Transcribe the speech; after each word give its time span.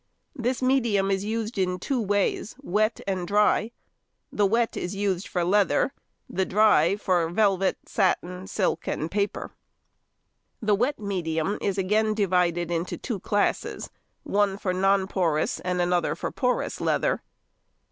This 0.35 0.63
medium 0.63 1.11
is 1.11 1.23
used 1.25 1.59
in 1.59 1.77
two 1.77 2.01
ways—wet 2.01 3.01
and 3.05 3.27
dry. 3.27 3.69
The 4.31 4.47
wet 4.47 4.75
is 4.75 4.95
used 4.95 5.27
for 5.27 5.43
leather, 5.43 5.93
the 6.27 6.43
dry 6.43 6.95
for 6.95 7.29
velvet, 7.29 7.77
satin, 7.85 8.47
silk, 8.47 8.87
and 8.87 9.11
paper. 9.11 9.51
The 10.59 10.73
wet 10.73 10.97
medium 10.97 11.59
is 11.61 11.77
again 11.77 12.15
divided 12.15 12.71
into 12.71 12.97
two 12.97 13.19
classes, 13.19 13.91
one 14.23 14.57
for 14.57 14.73
non 14.73 15.05
porous 15.05 15.59
and 15.59 15.79
another 15.79 16.15
for 16.15 16.31
porous 16.31 16.81
leather. 16.81 17.21